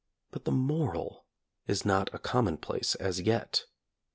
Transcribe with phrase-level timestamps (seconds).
[0.31, 1.27] But the moral
[1.67, 3.65] is not a commonplace as yet.